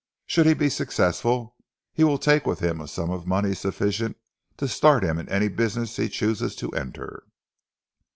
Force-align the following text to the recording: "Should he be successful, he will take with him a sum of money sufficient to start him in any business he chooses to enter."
"Should 0.25 0.47
he 0.47 0.55
be 0.55 0.71
successful, 0.71 1.55
he 1.93 2.03
will 2.03 2.17
take 2.17 2.47
with 2.47 2.59
him 2.59 2.81
a 2.81 2.87
sum 2.87 3.11
of 3.11 3.27
money 3.27 3.53
sufficient 3.53 4.17
to 4.57 4.67
start 4.67 5.03
him 5.03 5.19
in 5.19 5.29
any 5.29 5.47
business 5.47 5.95
he 5.95 6.09
chooses 6.09 6.55
to 6.55 6.71
enter." 6.71 7.21